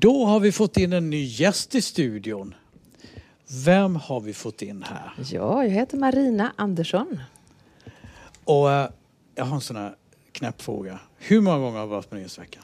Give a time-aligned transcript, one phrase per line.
[0.00, 2.54] Då har vi fått in en ny gäst i studion.
[3.64, 5.12] Vem har vi fått in här?
[5.32, 7.20] Ja, jag heter Marina Andersson.
[8.44, 8.90] Och eh,
[9.34, 9.94] jag har en sån här
[10.32, 10.98] knäpp fråga.
[11.18, 12.62] Hur många gånger har du varit på Nyhetsveckan?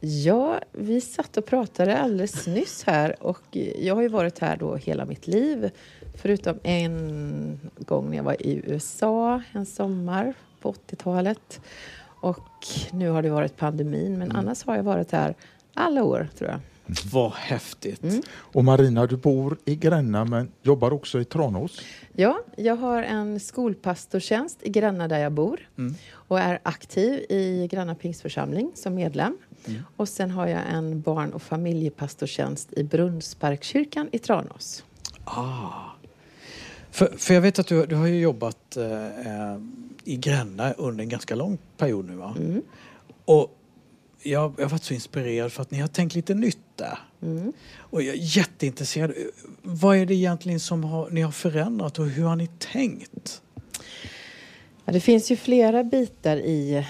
[0.00, 4.76] Ja, vi satt och pratade alldeles nyss här och jag har ju varit här då
[4.76, 5.70] hela mitt liv.
[6.14, 11.60] Förutom en gång när jag var i USA en sommar på 80-talet.
[12.20, 15.34] Och nu har det varit pandemin, men annars har jag varit här
[15.78, 16.60] alla år tror jag.
[17.12, 18.26] Vad häftigt.
[18.30, 21.80] Och Marina, du bor i Gränna men jobbar också i Tranås.
[22.12, 25.68] Ja, jag har en skolpastortjänst i Gränna där jag bor
[26.12, 29.38] och är aktiv i Gränna pingstförsamling som medlem.
[29.96, 34.84] Och sen har jag en barn och familjepastortjänst i Brunnsparkskyrkan i Tranås.
[35.24, 35.70] Ah.
[36.90, 39.58] För, för jag vet att du, du har ju jobbat eh, eh,
[40.04, 42.34] i Gränna under en ganska lång period nu va?
[43.24, 43.57] Och
[44.22, 46.98] jag, jag har varit så inspirerad för att ni har tänkt lite nytt där.
[47.78, 49.12] Och jag är jätteintresserad.
[49.62, 53.42] Vad är det egentligen som har, ni har förändrat och hur har ni tänkt?
[54.84, 56.86] Ja, det finns ju flera bitar i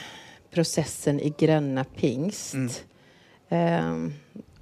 [0.50, 2.54] processen i Gränna pingst.
[3.48, 4.12] Ehm,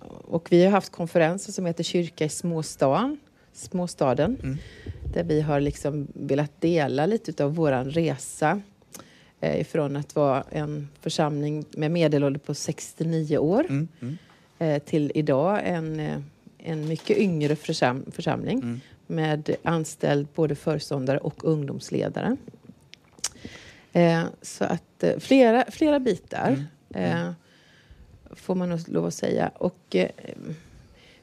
[0.09, 3.19] och vi har haft konferenser som heter Kyrka i småstan,
[3.53, 4.59] småstaden.
[5.15, 8.61] Där vi har liksom velat dela lite av våran resa.
[9.41, 13.67] Eh, ifrån att vara en församling med medelålder på 69 år.
[14.59, 16.19] Eh, till idag en, eh,
[16.59, 18.81] en mycket yngre försam församling.
[19.07, 22.37] Med anställd både föreståndare och ungdomsledare.
[24.43, 27.31] Så att flera, flera bitar eh,
[28.31, 29.51] får man nog lov att säga.
[29.55, 29.97] Och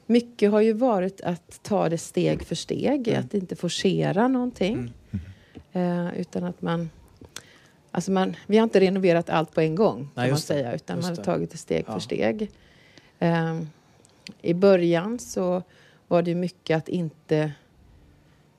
[0.06, 4.92] mycket har ju varit att ta det steg för steg, att inte forcera någonting.
[6.16, 6.90] Utan att man...
[7.94, 11.16] Alltså man, vi har inte renoverat allt på en gång, kan man säga, utan man
[11.16, 11.92] har tagit det steg Ja.
[11.92, 12.50] för steg.
[13.18, 13.60] Eh,
[14.42, 15.62] I början så
[16.08, 17.52] var det mycket att inte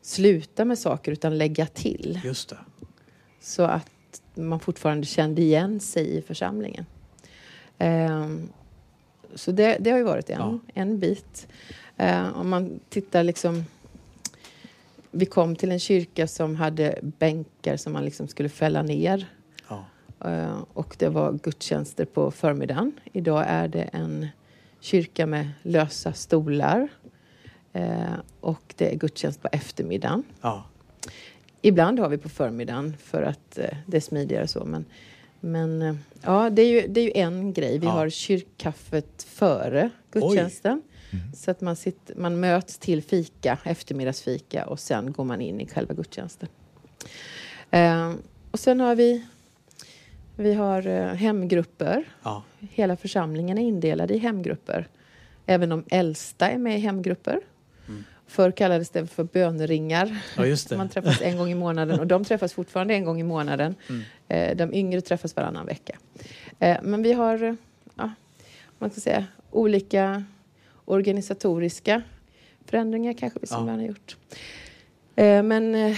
[0.01, 2.19] sluta med saker utan lägga till.
[2.23, 2.57] Just det.
[3.41, 6.85] Så att man fortfarande kände igen sig i församlingen.
[7.77, 8.49] Ehm,
[9.35, 10.59] så det, det har ju varit en, Ja.
[10.73, 11.47] en bit.
[11.97, 13.65] Ehm, om man tittar liksom...
[15.17, 19.27] Vi kom till en kyrka som hade bänkar som man liksom skulle fälla ner.
[19.69, 19.85] Ja.
[20.25, 22.91] Ehm, och det var gudstjänster på förmiddagen.
[23.13, 24.27] Idag är det en
[24.79, 26.87] kyrka med lösa stolar.
[27.73, 30.23] Ehm, och det är gudstjänst på eftermiddagen.
[30.41, 30.63] Ja.
[31.61, 34.65] Ibland har vi på förmiddagen för att eh, det är smidigare så.
[34.65, 34.85] Men,
[35.39, 37.79] men eh, ja, det är, ju, det är ju en grej.
[37.79, 37.91] Vi Ja.
[37.91, 40.81] har kyrkkaffet före gudstjänsten.
[41.33, 45.67] Så att man, sitter, man möts till fika, eftermiddagsfika och sen går man in i
[45.67, 46.49] själva gudstjänsten.
[47.71, 48.13] Eh,
[48.51, 49.25] och sen har vi,
[50.35, 52.03] vi har eh, hemgrupper.
[52.23, 52.43] Ja.
[52.59, 54.87] Hela församlingen är indelad i hemgrupper.
[55.45, 57.39] Även de äldsta är med i hemgrupper.
[58.27, 60.17] Förr kallades det för böneringar.
[60.37, 60.77] Ja.
[60.77, 63.75] Man träffas en gång i månaden och de träffas fortfarande en gång i månaden.
[64.27, 65.97] Eh, De yngre träffas varannan vecka.
[66.59, 67.53] Eh, Men vi har eh,
[67.95, 68.11] ja,
[68.79, 70.23] man ska säga, olika
[70.85, 72.01] organisatoriska
[72.65, 73.73] förändringar kanske vi som Ja.
[73.73, 74.17] har gjort.
[75.15, 75.97] Eh, Men eh,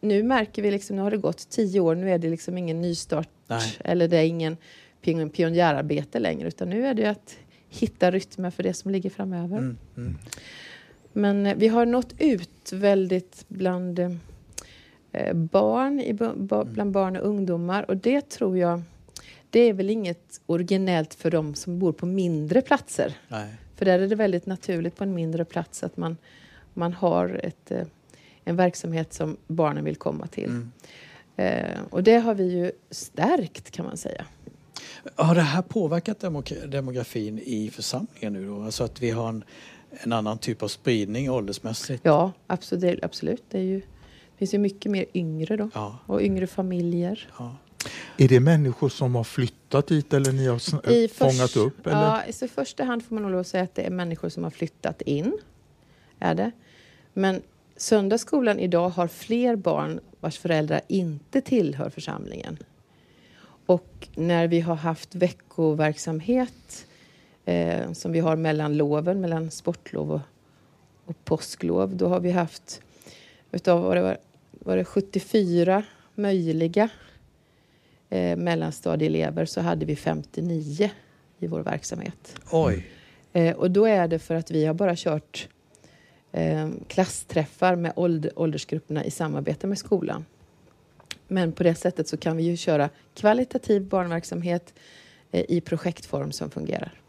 [0.00, 2.80] nu märker vi liksom, nu har det gått tio år, nu är det liksom ingen
[2.80, 3.76] nystart Nej.
[3.84, 4.56] eller det är ingen
[5.02, 7.36] pion- pionjärarbete längre utan nu är det att
[7.68, 9.58] hitta rytmer för det som ligger framöver.
[9.58, 10.14] Mm, mm.
[11.12, 14.00] Men eh, vi har nått ut väldigt bland
[15.34, 16.02] barn,
[16.46, 17.90] ba- bland barn och ungdomar.
[17.90, 18.82] Och det tror jag,
[19.50, 23.14] det är väl inget originellt för de som bor på mindre platser.
[23.28, 23.54] Nej.
[23.76, 26.16] För där är det väldigt naturligt på en mindre plats att man,
[26.74, 27.86] man har ett, eh,
[28.44, 30.44] en verksamhet som barnen vill komma till.
[30.44, 30.72] Mm.
[31.36, 34.24] Eh, och det har vi ju stärkt kan man säga.
[35.14, 36.20] Har det här påverkat
[36.66, 38.62] demografin i församlingen nu då?
[38.62, 39.44] Alltså att vi har en,
[39.90, 42.00] en annan typ av spridning åldersmässigt?
[42.04, 43.04] Ja, absolut.
[43.04, 43.42] absolut.
[43.50, 45.70] Det, är ju, det finns ju mycket mer yngre då.
[45.74, 45.98] Ja.
[46.06, 47.28] Och yngre familjer.
[47.38, 47.56] ja.
[48.16, 50.56] Är det människor som har flyttat hit eller ni har
[50.92, 51.86] I fångat först- upp?
[51.86, 52.22] Eller?
[52.26, 54.28] Ja, så i första hand får man nog lov att säga att det är människor
[54.28, 55.38] som har flyttat in.
[56.18, 56.50] Är det.
[57.12, 57.42] Men
[57.76, 62.58] söndagsskolan idag har fler barn vars föräldrar inte tillhör församlingen.
[63.66, 66.86] Och när vi har haft veckoverksamhet
[67.44, 70.20] eh, som vi har mellan loven, mellan sportlov och,
[71.04, 72.80] och påsklov, då har vi haft
[73.52, 74.18] utav vad det var,
[74.50, 75.82] var det 74
[76.14, 76.88] möjliga
[78.10, 80.90] eh, mellanstadieelever så hade vi 59
[81.38, 82.40] i vår verksamhet.
[82.50, 82.86] Oj.
[83.32, 85.48] Eh, och då är det för att vi har bara kört
[86.32, 90.24] eh, klassträffar med ålder, åldersgrupperna i samarbete med skolan.
[91.28, 94.74] Men på det sättet så kan vi ju köra kvalitativ barnverksamhet
[95.30, 97.00] eh, i projektform som fungerar.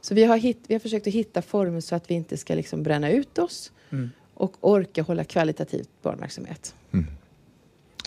[0.00, 2.54] Så vi har, hitt, vi har försökt att hitta former så att vi inte ska
[2.54, 4.10] liksom bränna ut oss Mm.
[4.34, 6.74] och orka hålla kvalitativt barnverksamhet.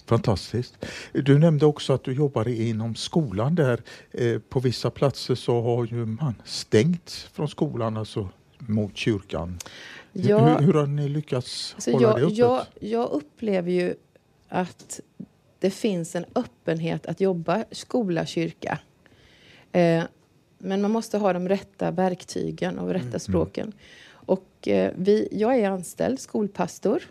[0.08, 0.86] Fantastiskt.
[1.14, 3.82] Du nämnde också att du jobbar inom skolan där.
[4.12, 9.60] Eh, På vissa platser så har ju man stängt från skolan, alltså mot kyrkan.
[10.12, 12.38] Ja, Hur, hur har ni lyckats alltså hålla det jag, öppet?
[12.38, 13.96] jag, jag upplever ju
[14.50, 15.00] att
[15.60, 18.80] det finns en öppenhet att jobba skola, kyrka.
[19.72, 20.04] Eh,
[20.58, 23.74] men man måste ha de rätta verktygen och rätta språken.
[24.10, 27.04] Och eh, vi, jag är anställd skolpastor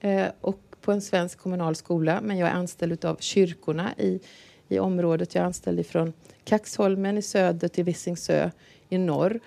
[0.00, 4.20] eh, och på en svensk kommunal skola men jag är anställd av kyrkorna i,
[4.68, 5.34] i området.
[5.34, 6.12] Jag är anställd från
[6.44, 8.50] Kaxholmen i söder till Visingsö
[8.88, 9.40] i norr.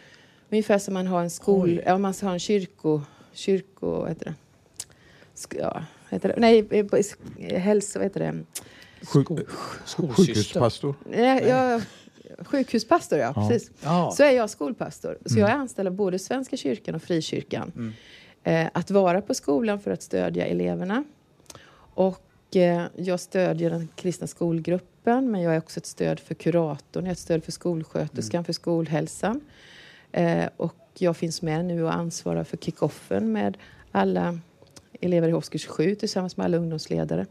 [0.50, 1.82] Ungefär som man har en skol...
[1.86, 3.02] Ja, man har en kyrko...
[3.34, 3.90] Kyrko...
[3.90, 4.34] Vad heter det?
[5.34, 6.36] Sk, ja, heter det?
[6.38, 6.68] Nej,
[7.40, 8.00] eh, hälso...
[8.00, 8.44] Vad heter det?
[9.02, 9.48] Sjuk-.
[10.16, 10.96] Sjukhuspastor?
[11.06, 11.82] Nej, jag,
[12.46, 13.34] sjukhuspastor, ja.
[13.36, 13.50] Ja.
[13.50, 13.72] Precis.
[13.82, 14.12] Ja.
[14.18, 15.18] Så är jag skolpastor.
[15.26, 17.72] Så jag är anställd av både Svenska kyrkan och Frikyrkan.
[17.76, 17.94] Mm.
[18.44, 21.04] Eh, att vara på skolan för att stödja eleverna.
[22.00, 27.04] Och eh, jag stödjer den kristna skolgruppen men jag är också ett stöd för kuratorn,
[27.04, 29.42] jag är ett stöd för skolsköterskan, för skolhälsan.
[30.12, 33.57] Eh, och jag finns med nu och ansvarar för kickoffen med
[33.92, 34.40] alla
[35.01, 37.25] elever i årskurs 7 tillsammans med alla ungdomsledare.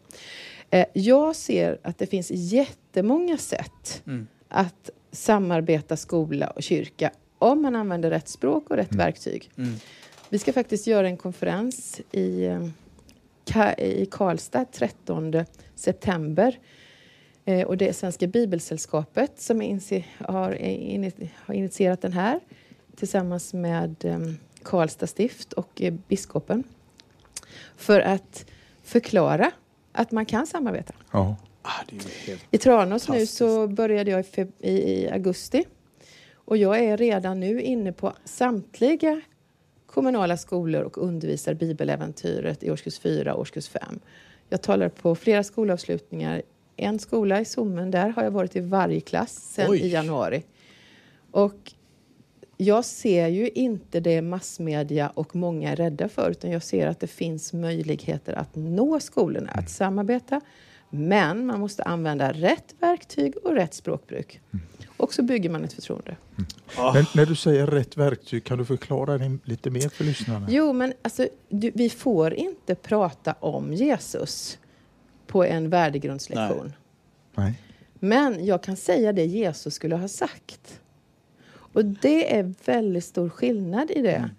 [0.70, 4.26] Eh, jag ser att det finns jättemånga sätt Mm.
[4.48, 9.50] att samarbeta skola och kyrka om man använder rätt språk och rätt verktyg.
[9.58, 9.74] Mm.
[10.28, 12.68] Vi ska faktiskt göra en konferens i, eh,
[13.78, 15.34] i Karlstad 13
[15.74, 16.58] september.
[17.44, 19.80] Eh, och det är Svenska Bibelsällskapet som
[20.18, 20.54] har,
[21.52, 22.40] initierat den här
[22.96, 24.18] tillsammans med eh,
[24.62, 26.64] Karlstad stift och eh, biskopen.
[27.76, 28.46] För att
[28.82, 29.50] förklara
[29.92, 30.94] att man kan samarbeta.
[31.12, 31.36] Ja.
[31.62, 32.44] Ah, det är ju helt...
[32.50, 34.24] I Tranås nu så började jag
[34.58, 35.64] i, i augusti.
[36.34, 39.20] Och jag är redan nu inne på samtliga
[39.92, 44.00] kommunala skolor och undervisar bibeläventyret i årskurs 4 och årskurs 5.
[44.48, 46.42] Jag talar på flera skolavslutningar.
[46.76, 49.78] En skola i Sommen, där har jag varit i varje klass sedan Oj.
[49.78, 50.42] i januari.
[51.30, 51.72] Och
[52.56, 57.00] jag ser ju inte det massmedia och många är rädda för utan jag ser att
[57.00, 60.40] det finns möjligheter att nå skolorna, att samarbeta.
[60.90, 64.40] Men man måste använda rätt verktyg och rätt språkbruk.
[64.98, 66.16] Och så bygger man ett förtroende.
[66.76, 70.46] Ah, Men när du säger rätt verktyg, kan du förklara det lite mer för lyssnarna?
[70.50, 74.58] Jo, men alltså, du, vi får inte prata om Jesus
[75.26, 76.72] på en värdegrundslektion.
[77.34, 77.54] Nej.
[77.94, 80.80] Men jag kan säga det Jesus skulle ha sagt.
[81.50, 84.30] Och det är väldigt stor skillnad i det.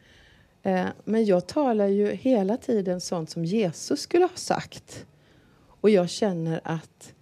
[0.64, 5.06] Eh, Men jag talar ju hela tiden sånt som Jesus skulle ha sagt.
[5.82, 7.14] Och jag känner att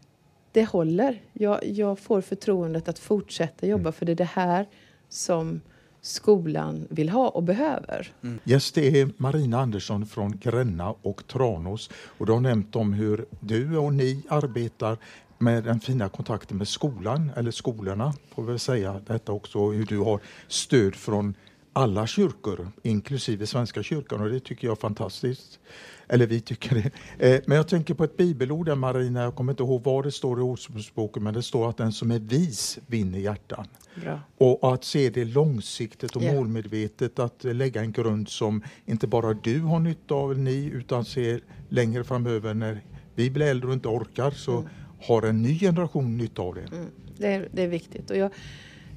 [0.52, 1.22] det håller.
[1.34, 4.66] Jag, jag får förtroendet att fortsätta jobba för det är det här
[5.10, 5.62] som
[6.02, 8.12] skolan vill ha och behöver.
[8.44, 11.90] Gäst det är Marina Andersson från Gränna och Tranås.
[11.94, 14.98] Och du har nämnt om hur du och ni arbetar
[15.38, 19.98] med den fina kontakten med skolan, eller skolorna får vi säga detta också, hur du
[19.98, 21.34] har stöd från
[21.77, 25.59] alla kyrkor, inklusive Svenska kyrkan och det tycker jag är fantastiskt.
[26.07, 26.91] Eller vi tycker det.
[27.35, 30.12] Eh, Men jag tänker på ett bibelord där Marina, jag kommer inte ihåg vad det
[30.12, 33.68] står i Ordspråksboken, men det står att den som är vis vinner hjärtan.
[34.01, 34.19] Bra.
[34.38, 36.33] Och att se det långsiktigt och Ja.
[36.33, 41.39] målmedvetet, att lägga en grund som inte bara du har nytta av, ni, utan se
[41.69, 42.81] längre framöver när
[43.15, 44.69] vi blir äldre och inte orkar så
[45.01, 46.62] har en ny generation nytta av det.
[46.75, 46.86] Mm,
[47.17, 48.10] det, är, det är viktigt.
[48.12, 48.31] Och jag,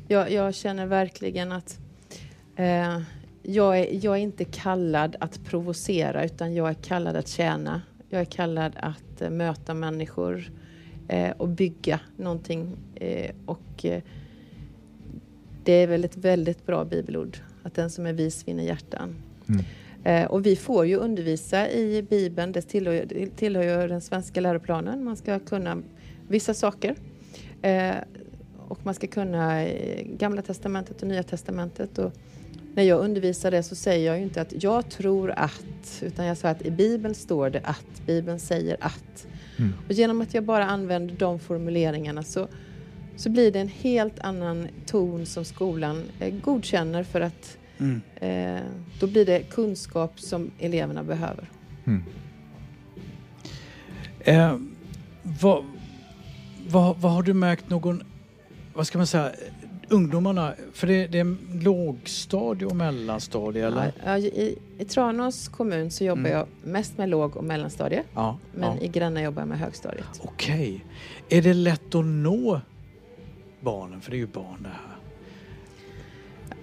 [0.08, 1.78] jag, jag känner verkligen att
[2.60, 3.00] eh,
[3.42, 7.82] jag, är, jag är inte kallad att provocera utan jag är kallad att tjäna.
[8.08, 10.50] Jag är kallad att eh, möta människor
[11.08, 12.76] eh, och bygga någonting.
[13.46, 13.84] Och
[15.64, 17.36] det är väl ett väldigt bra bibelord.
[17.62, 19.14] Att den som är vis vinner hjärtan.
[19.48, 20.26] Mm.
[20.30, 22.52] Och vi får ju undervisa i Bibeln.
[22.52, 25.04] Det tillhör, tillhör ju den svenska läroplanen.
[25.04, 25.82] Man ska kunna
[26.28, 26.94] vissa saker.
[27.62, 27.94] Eh,
[28.68, 29.64] och man ska kunna
[30.04, 31.98] Gamla Testamentet och Nya Testamentet.
[31.98, 32.12] Och
[32.74, 36.36] när jag undervisar det så säger jag ju inte att jag tror att, utan jag
[36.36, 39.26] sa att i Bibeln står det att, Bibeln säger att.
[39.56, 39.72] Mm.
[39.86, 42.48] Och genom att jag bara använder de formuleringarna så,
[43.16, 48.00] så blir det en helt annan ton som skolan eh, godkänner för att mm.
[48.16, 48.62] eh,
[49.00, 51.50] då blir det kunskap som eleverna behöver.
[51.86, 52.04] Mm.
[54.20, 54.56] Eh,
[55.22, 55.64] vad,
[56.68, 58.02] vad, vad har du märkt någon,
[58.74, 59.30] vad ska man säga,
[59.90, 63.92] ungdomarna, för det, det är lågstadie och mellanstadie eller?
[64.04, 66.32] Ja, i, I Tranås kommun så jobbar Mm.
[66.32, 68.02] jag mest med låg och mellanstadie.
[68.14, 68.38] Ja.
[68.54, 68.82] Men ja.
[68.82, 70.20] i Gränna jobbar jag med högstadiet.
[70.22, 70.84] Okej.
[71.28, 72.60] Är det lätt att nå
[73.60, 74.00] barnen?
[74.00, 74.96] För det är ju barn det här.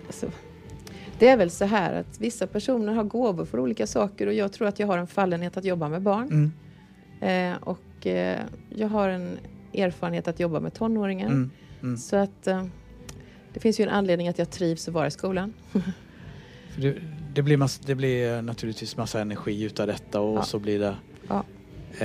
[0.07, 0.31] alltså,
[1.19, 4.53] det är väl så här att vissa personer har gåvor för olika saker och jag
[4.53, 6.51] tror att jag har en fallenhet att jobba med barn.
[7.21, 7.53] Mm.
[7.53, 9.37] Eh, och eh, jag har en
[9.73, 11.27] erfarenhet att jobba med tonåringar.
[11.27, 11.51] Mm.
[11.81, 11.97] Mm.
[11.97, 12.65] Så att eh,
[13.57, 15.53] det finns ju en anledning att jag trivs att vara i skolan.
[15.71, 16.95] För Det,
[17.33, 20.41] det, blir mass, det blir naturligtvis massa energi utav detta och Ja.
[20.43, 20.95] så blir det...
[21.27, 21.43] Ja.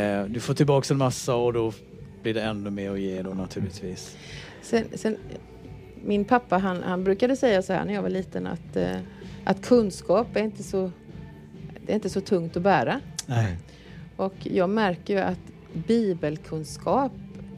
[0.00, 1.72] Eh, du får tillbaks en massa och då
[2.22, 4.16] blir det ännu mer att ge då naturligtvis.
[4.62, 5.16] Sen, sen,
[6.04, 8.96] min pappa han, han brukade säga så här när jag var liten att, eh,
[9.44, 10.90] att kunskap är inte så,
[11.86, 13.00] det är inte så tungt att bära.
[13.26, 13.56] Nej.
[14.16, 15.38] Och jag märker ju att
[15.72, 17.12] bibelkunskap,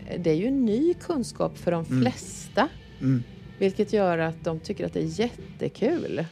[0.09, 2.03] eh, det är ju ny kunskap för de Mm.
[2.03, 2.69] flesta.
[3.01, 3.23] Mm.
[3.59, 6.25] Vilket gör att de tycker att det är jättekul.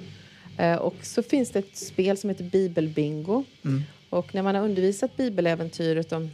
[0.59, 3.45] Eh, och så finns det ett spel som heter Bibelbingo.
[3.65, 3.83] Mm.
[4.11, 6.31] Och när man har undervisat bibeläventyret om,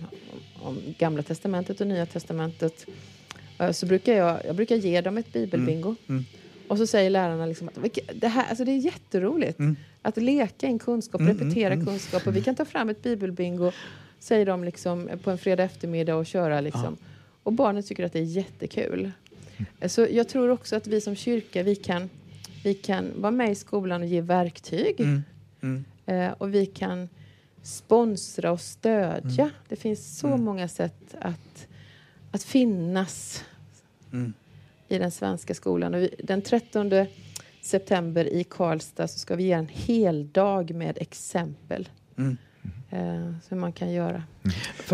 [0.62, 2.86] om Gamla Testamentet och Nya Testamentet
[3.58, 5.94] eh, så brukar jag, jag brukar ge dem ett bibelbingo.
[6.08, 6.24] Mm.
[6.68, 9.76] Och så säger lärarna liksom att "Vilke- det, här, alltså det är jätteroligt Mm.
[10.02, 11.86] att leka in kunskap, Mm, repetera mm, mm.
[11.86, 12.26] kunskap.
[12.26, 13.72] Och vi kan ta fram ett bibelbingo,
[14.18, 16.60] säger de liksom, på en fredag eftermiddag och köra.
[16.60, 16.96] Liksom.
[17.42, 19.10] Och barnen tycker att det är jättekul.
[19.86, 22.10] Så jag tror också att vi som kyrka, vi kan,
[22.64, 25.00] vi kan vara med i skolan och ge verktyg.
[25.00, 25.22] Mm.
[25.60, 25.84] Mm.
[26.06, 27.08] Eh, och vi kan
[27.62, 29.50] sponsra och stödja.
[29.68, 30.44] Det finns så Mm.
[30.44, 31.66] många sätt att,
[32.30, 33.44] att finnas
[34.12, 34.32] Mm.
[34.88, 35.94] i den svenska skolan.
[35.94, 36.90] Och vi, den 13
[37.60, 41.88] september i Karlstad så ska vi ge en hel dag med exempel
[42.18, 42.36] Mm.
[42.90, 44.22] Eh, som man kan göra.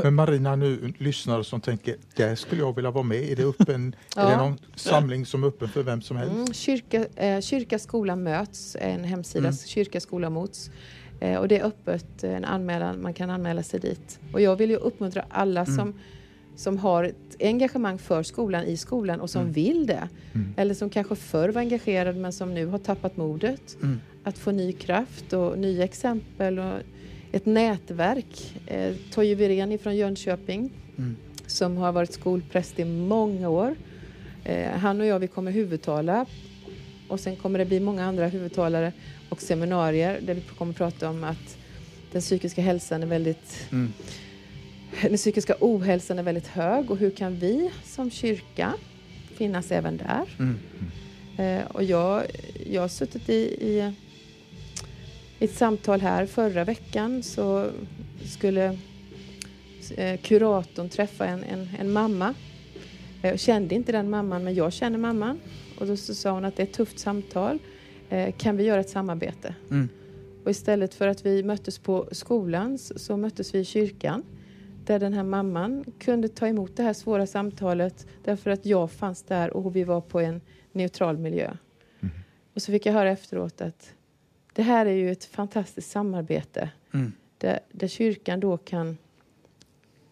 [0.02, 3.22] Men Marina, nu lyssnare som tänker, där skulle jag vilja vara med.
[3.22, 4.36] Är det, öppen, är det Ja.
[4.36, 6.34] någon samling som är öppen för vem som helst?
[6.34, 9.56] Mm, kyrka, eh, kyrka skola möts, är en hemsida, Mm.
[9.66, 10.70] kyrka skola mots.
[11.20, 14.18] Eh, och det är öppet, eh, en anmälan, man kan anmäla sig dit.
[14.32, 15.76] Och jag vill ju uppmuntra alla Mm.
[15.76, 15.94] som,
[16.56, 19.52] som har ett engagemang för skolan i skolan och som Mm.
[19.52, 20.08] vill det.
[20.34, 20.54] Mm.
[20.56, 23.76] Eller som kanske förr var engagerad men som nu har tappat modet.
[23.82, 24.00] Mm.
[24.24, 26.72] Att få ny kraft och nya exempel och
[27.34, 28.54] ett nätverk.
[28.66, 31.16] Eh, Toje Wirén från Jönköping Mm.
[31.46, 33.74] som har varit skolpräst i många år.
[34.44, 36.26] Eh, han och jag vi kommer huvudtala
[37.08, 38.92] och sen kommer det bli många andra huvudtalare
[39.28, 41.56] och seminarier där vi kommer prata om att
[42.12, 43.92] den psykiska hälsan är väldigt Mm.
[45.02, 48.74] den psykiska ohälsan är väldigt hög och hur kan vi som kyrka
[49.36, 50.24] finnas även där?
[50.38, 50.58] Mm.
[51.38, 52.22] Eh, och jag,
[52.70, 53.92] jag har suttit i, i,
[55.38, 57.70] i ett samtal här förra veckan så
[58.24, 58.78] skulle
[59.96, 62.34] eh, kuratorn träffa en, en, en mamma.
[63.22, 65.40] Jag kände inte den mamman men jag känner mamman.
[65.78, 67.58] Och då sa hon att det är ett tufft samtal.
[68.08, 69.54] Eh, kan vi göra ett samarbete?
[69.70, 69.88] Mm.
[70.44, 74.22] Och istället för att vi möttes på skolan så möttes vi i kyrkan.
[74.86, 79.22] Där den här mamman kunde ta emot det här svåra samtalet därför att jag fanns
[79.22, 80.40] där och vi var på en
[80.72, 81.56] neutral miljö.
[82.54, 83.93] Och så fick jag höra efteråt att
[84.54, 87.12] det här är ju ett fantastiskt samarbete Mm.
[87.38, 88.98] där, där kyrkan då kan,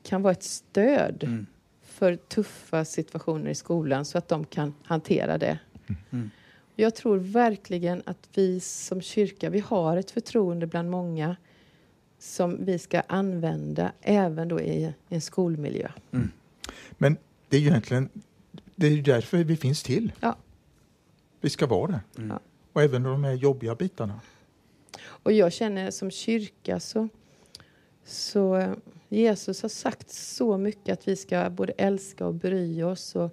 [0.03, 1.47] kan vara ett stöd Mm.
[1.83, 5.59] för tuffa situationer i skolan så att de kan hantera det.
[6.11, 6.31] Mm.
[6.77, 11.37] Jag tror verkligen att vi som kyrka, vi har ett förtroende bland många
[12.19, 15.89] som vi ska använda även då i en skolmiljö.
[16.91, 17.17] Men
[17.49, 18.09] det är ju egentligen
[18.77, 20.13] det är därför vi finns till.
[20.21, 20.37] Ja.
[21.41, 22.01] Vi ska vara det.
[22.19, 22.31] Mm.
[22.31, 22.41] Ja.
[22.73, 24.21] Och även de här jobbiga bitarna.
[25.05, 27.09] Och jag känner som kyrka så,
[28.05, 28.73] så eh,
[29.09, 33.17] Jesus har sagt så mycket att vi ska både älska och bry oss.
[33.17, 33.31] Och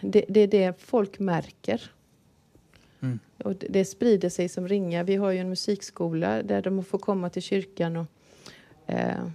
[0.00, 1.90] det, det är det folk märker.
[3.00, 3.18] Mm.
[3.44, 5.04] Och det, det sprider sig som ringar.
[5.04, 8.06] Vi har ju en musikskola där de får komma till kyrkan och
[8.86, 9.28] eh,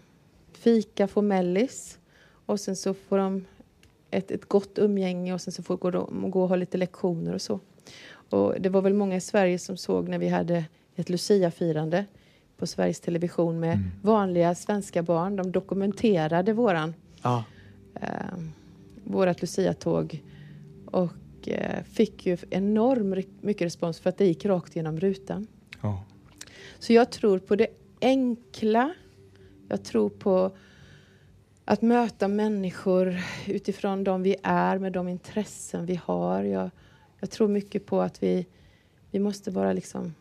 [0.51, 1.99] fika, få mellis.
[2.45, 3.45] Och sen så får de
[4.11, 7.41] ett, ett gott umgänge och sen så får de gå och ha lite lektioner och
[7.41, 7.59] så.
[8.29, 10.65] Och det var väl många i Sverige som såg när vi hade
[10.99, 12.05] ett Lucia-firande
[12.57, 13.91] på Sveriges Television med Mm.
[14.01, 15.35] vanliga svenska barn.
[15.35, 17.43] De dokumenterade våran, Ja.
[18.01, 18.09] eh,
[19.03, 20.23] vårat Lucia-tåg
[20.85, 25.47] och eh, fick ju enormt mycket respons för att det gick rakt genom rutan.
[25.81, 26.03] Ja.
[26.79, 27.67] Så jag tror på det
[28.01, 28.93] enkla.
[29.69, 30.51] Jag tror på
[31.65, 36.43] att möta människor utifrån de vi är, med de intressen vi har.
[36.43, 36.69] Jag,
[37.19, 38.45] jag tror mycket på att vi,
[39.11, 40.13] vi måste vara liksom...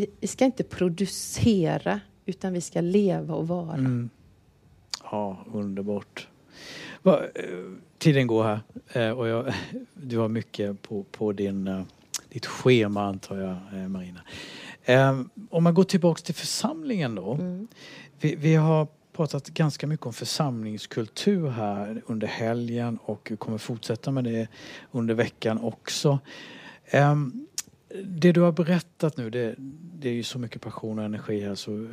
[0.00, 3.74] Vi, vi ska inte producera, utan vi ska leva och vara.
[3.74, 4.10] Mm.
[5.02, 6.28] Ja, underbart.
[7.02, 7.44] Va, eh,
[7.98, 8.60] tiden går här
[8.92, 9.54] eh, och jag,
[9.94, 11.82] du har mycket på, på din, eh,
[12.28, 14.20] ditt schema antar jag, Marina.
[14.84, 17.32] Eh, Om man går tillbaks till församlingen då.
[17.32, 17.68] Mm.
[18.20, 24.24] Vi, vi har pratat ganska mycket om församlingskultur här under helgen och kommer fortsätta med
[24.24, 24.48] det
[24.90, 26.18] under veckan också.
[26.92, 27.46] Um,
[28.04, 29.54] det du har berättat nu, det,
[30.00, 31.88] det, är ju så mycket passion och energi här så eh,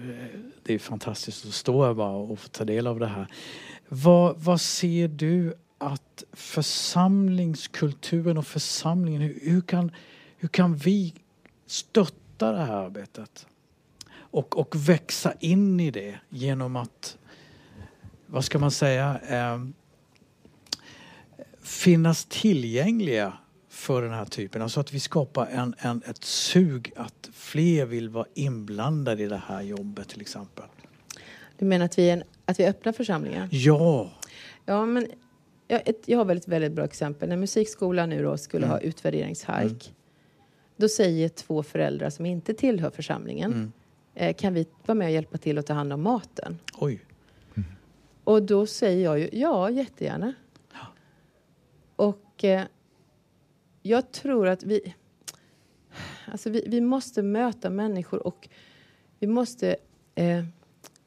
[0.63, 3.27] det är fantastiskt att stå här bara och få ta del av det här.
[3.89, 9.91] Vad, vad ser du att församlingskulturen och församlingen, hur, hur, kan,
[10.37, 11.13] hur kan vi
[11.65, 13.47] stötta det här arbetet?
[14.09, 17.17] Och, och växa in i det genom att,
[18.25, 19.65] vad ska man säga, eh,
[21.61, 23.33] finnas tillgängliga
[23.77, 24.62] för den här typen.
[24.62, 29.41] Alltså att vi skapar en, en, ett sug att fler vill vara inblandade i det
[29.48, 30.65] här jobbet till exempel.
[31.57, 33.50] Du menar att vi, är en, att vi öppnar församlingen?
[33.51, 34.12] Ja.
[34.65, 35.07] Ja, men
[35.67, 37.29] jag, ett, jag har väl ett väldigt bra exempel.
[37.29, 38.74] När musikskolan nu då skulle mm.
[38.74, 39.88] ha utvärderingshajk.
[39.88, 39.96] Mm.
[40.77, 43.53] Då säger två föräldrar som inte tillhör församlingen.
[43.53, 43.72] Mm.
[44.13, 46.60] Eh, kan vi vara med och hjälpa till att ta hand om maten?
[46.74, 47.00] Oj.
[48.24, 50.34] Och då säger jag ju ja, jättegärna.
[50.74, 50.88] Ja.
[51.96, 52.63] Och eh,
[53.81, 54.96] jag tror att vi,
[56.25, 58.50] alltså vi, vi måste möta människor och
[59.19, 59.75] vi måste
[60.15, 60.46] eh,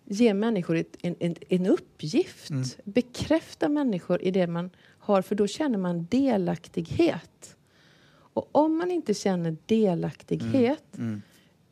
[0.04, 2.50] ge människor ett, en, en, en uppgift.
[2.50, 2.64] Mm.
[2.84, 7.56] Bekräfta människor i det man har, för då känner man delaktighet.
[8.32, 11.08] Och om man inte känner delaktighet mm.
[11.08, 11.22] Mm.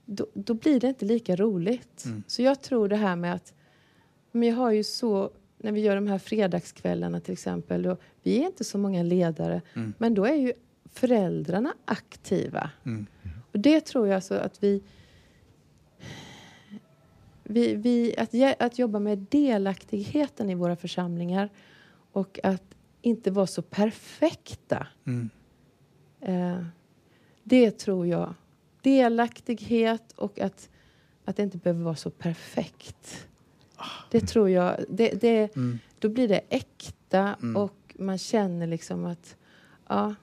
[0.05, 2.05] Då, då, blir det inte lika roligt.
[2.05, 2.23] Mm.
[2.27, 3.55] Så jag tror det här med att
[4.33, 7.83] men jag har ju så när vi gör de här fredagskvällarna till exempel.
[7.83, 9.95] Då, vi är inte så många ledare, mm.
[9.99, 10.53] men då är ju
[10.93, 12.71] föräldrarna aktiva.
[12.85, 13.07] Mm.
[13.53, 14.83] Och det tror jag alltså att vi...
[17.43, 21.51] vi, vi att, att jobba med delaktigheten i våra församlingar
[22.13, 24.87] och att inte vara så perfekta.
[25.07, 25.31] Mm.
[26.21, 26.65] Eh,
[27.43, 28.35] det tror jag.
[28.83, 30.69] Delaktighet och att,
[31.25, 33.29] att det inte behöver vara så perfekt.
[34.11, 34.85] Det tror jag.
[34.89, 35.79] Det, det, mm.
[35.99, 37.57] Då blir det äkta mm.
[37.57, 39.37] och man känner liksom att
[39.89, 40.15] ja,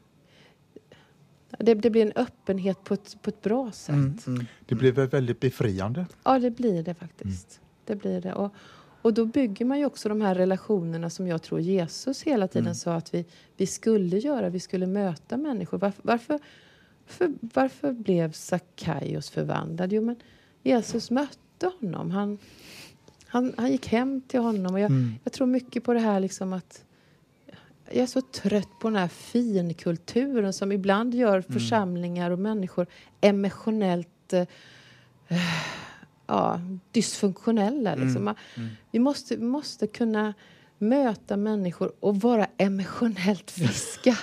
[1.59, 3.95] det, det, blir en öppenhet på ett, på ett bra sätt.
[3.95, 4.45] Mm, mm.
[4.65, 6.05] Det blir väl väldigt befriande?
[6.23, 7.59] Ja, det blir det faktiskt.
[7.59, 7.69] Mm.
[7.85, 8.33] Det blir det.
[8.33, 8.53] Och,
[9.01, 12.65] och då bygger man ju också de här relationerna som jag tror Jesus hela tiden
[12.65, 12.75] mm.
[12.75, 13.25] sa att vi,
[13.57, 14.49] vi skulle göra.
[14.49, 15.77] Vi skulle möta människor.
[15.77, 16.39] Varför, varför,
[17.05, 19.93] för, varför blev Sackaios förvandlad?
[19.93, 20.15] Jo, men
[20.63, 22.11] Jesus mötte honom.
[22.11, 22.37] Han,
[23.27, 24.73] han, han gick hem till honom.
[24.73, 25.13] Och jag, mm.
[25.23, 26.85] jag tror mycket på det här liksom att
[27.87, 31.43] jag är så trött på den här finkulturen som ibland gör mm.
[31.43, 32.87] församlingar och människor
[33.21, 34.47] emotionellt eh,
[36.27, 36.59] ja,
[36.91, 37.93] dysfunktionella.
[37.93, 38.05] Mm.
[38.05, 38.27] Liksom.
[38.27, 38.69] Mm.
[38.91, 40.33] Vi, måste, vi måste kunna
[40.77, 44.17] möta människor och vara emotionellt friska.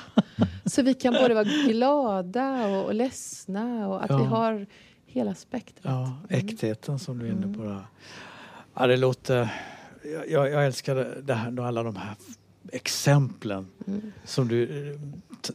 [0.65, 4.19] så vi kan både vara glada och, och ledsna och att ja.
[4.19, 4.67] vi har
[5.07, 5.85] hela spektrat.
[5.85, 7.63] Ja, äktheten som du är inne på.
[7.63, 7.81] Mm.
[8.75, 9.49] Ja, det låter...
[10.29, 12.15] Jag, jag älskar det här, alla de här
[12.73, 14.13] exemplen mm.
[14.25, 14.99] som du eh,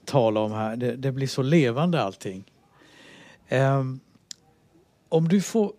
[0.05, 0.75] talar om här.
[0.75, 2.51] Det, det, blir så levande allting.
[3.49, 3.99] Um,
[5.09, 5.73] om du får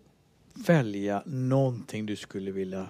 [0.53, 2.87] välja någonting du skulle vilja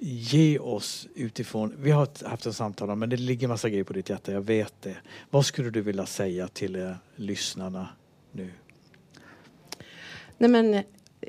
[0.00, 3.92] ge oss utifrån, vi har haft en samtal om, men det ligger massa grejer på
[3.92, 4.96] ditt hjärta, jag vet det.
[5.30, 7.88] Vad skulle du vilja säga till eh, lyssnarna
[8.32, 8.50] nu?
[10.38, 10.82] Nej men,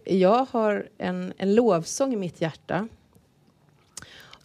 [0.05, 2.87] jag har en, en lovsång i mitt hjärta.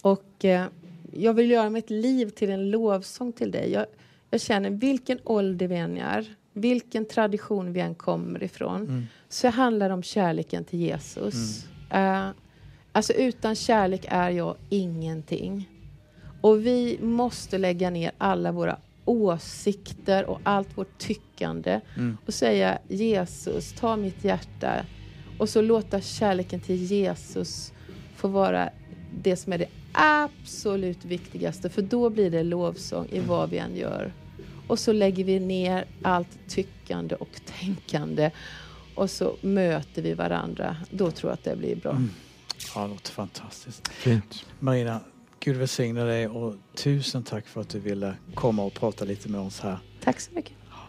[0.01, 0.67] Och eh,
[1.15, 3.71] jag vill göra mitt liv till en lovsång till dig.
[3.71, 3.85] Jag,
[4.29, 9.03] jag känner vilken ålder vi än är, vilken tradition vi än kommer ifrån, mm.
[9.29, 11.65] så handlar det om kärleken till Jesus.
[11.89, 12.27] Mm.
[12.27, 12.31] Uh,
[12.91, 15.69] alltså utan kärlek är jag ingenting.
[16.41, 22.17] Och vi måste lägga ner alla våra åsikter och allt vårt tyckande mm.
[22.25, 24.85] och säga Jesus, ta mitt hjärta
[25.39, 27.73] och så låta kärleken till Jesus
[28.15, 28.69] få vara
[29.21, 33.75] det som är det absolut viktigaste för då blir det lovsång i vad vi än
[33.75, 34.13] gör.
[34.67, 38.31] Och så lägger vi ner allt tyckande och tänkande
[38.95, 40.77] och så möter vi varandra.
[40.91, 41.91] Då tror jag att det blir bra.
[41.91, 42.09] Mm.
[42.75, 43.87] Ja, det låter fantastiskt.
[43.87, 44.45] Fint.
[44.59, 44.99] Marina,
[45.39, 49.41] Gud välsigne dig och tusen tack för att du ville komma och prata lite med
[49.41, 49.79] oss här.
[50.03, 50.53] Tack så mycket.